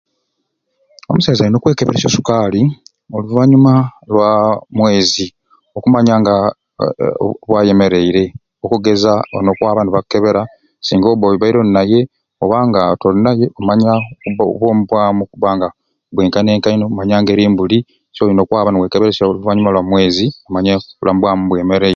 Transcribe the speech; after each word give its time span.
Omusaiza 1.09 1.41
ayina 1.43 1.57
okwekeberesya 1.59 2.09
osukaali 2.11 2.61
oluvanyuma 3.15 3.73
lwa 4.11 4.31
mwezi 4.77 5.25
okumanya 5.77 6.15
nga 6.21 6.35
nka 6.77 6.85
nka 7.27 7.33
bwayemereire 7.47 8.23
okugeza 8.65 9.11
nokwaba 9.45 9.81
nibakebera 9.83 10.41
singa 10.85 11.07
oba 11.09 11.27
nga 11.37 11.59
oyina 11.59 11.81
oba 12.43 12.99
toyina 13.01 13.31
nomanya 13.53 13.93
obwomi 14.43 14.83
bwamu 14.89 15.21
okuba 15.23 15.49
nga 15.55 15.67
bwenkaine 16.13 16.51
nkaine 16.57 16.81
nomanya 16.81 17.15
nkanebuli 17.21 17.77
so 18.13 18.19
oyina 18.23 18.41
okwaba 18.43 18.69
niwekeberesya 18.71 19.23
oluvanyuma 19.25 19.73
lwa 19.73 19.83
mwezi 19.89 20.25
nomanya 20.43 20.73
obulamu 20.95 21.21
bwamu 21.21 21.41
nibwemereire 21.43 21.89